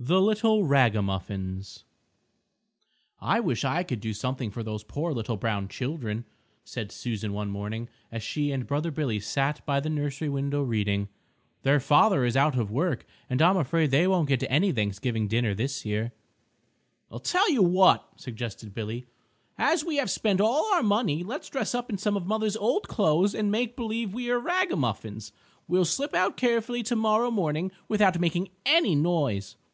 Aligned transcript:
THE 0.00 0.20
LITTLE 0.20 0.66
RAG 0.66 0.96
A 0.96 1.00
MUFFINS 1.00 1.84
"I 3.22 3.40
wish 3.40 3.64
I 3.64 3.82
could 3.82 4.00
do 4.02 4.12
something 4.12 4.50
for 4.50 4.62
those 4.62 4.84
poor 4.84 5.14
little 5.14 5.38
Brown 5.38 5.66
children," 5.66 6.26
said 6.62 6.92
Susan 6.92 7.32
one 7.32 7.48
morning 7.48 7.88
as 8.12 8.22
she 8.22 8.52
and 8.52 8.66
brother 8.66 8.90
Billy 8.90 9.18
sat 9.18 9.64
by 9.64 9.80
the 9.80 9.88
nursery 9.88 10.28
window 10.28 10.60
reading. 10.60 11.08
"Their 11.62 11.80
father 11.80 12.26
is 12.26 12.36
out 12.36 12.54
of 12.58 12.70
work, 12.70 13.06
and 13.30 13.40
I'm 13.40 13.56
afraid 13.56 13.92
they 13.92 14.06
won't 14.06 14.28
get 14.28 14.44
any 14.50 14.72
Thanksgiving 14.72 15.26
dinner 15.26 15.54
this 15.54 15.86
year." 15.86 16.12
"I 17.10 17.16
tell 17.16 17.50
you 17.50 17.62
what," 17.62 18.06
suggested 18.20 18.74
Billy, 18.74 19.06
"as 19.56 19.86
we 19.86 19.96
have 19.96 20.10
spent 20.10 20.38
all 20.38 20.70
our 20.74 20.82
money, 20.82 21.22
let's 21.22 21.48
dress 21.48 21.74
up 21.74 21.88
in 21.88 21.96
some 21.96 22.16
of 22.16 22.26
mother's 22.26 22.58
old 22.58 22.88
clothes 22.88 23.34
and 23.34 23.50
make 23.50 23.74
believe 23.74 24.12
we 24.12 24.28
are 24.30 24.40
rag 24.40 24.70
a 24.70 24.76
muffins. 24.76 25.32
We'll 25.66 25.86
slip 25.86 26.12
out 26.12 26.36
carefully 26.36 26.82
tomorrow 26.82 27.30
morning, 27.30 27.72
without 27.88 28.20
making 28.20 28.50
any 28.66 28.94
noise." 28.94 29.56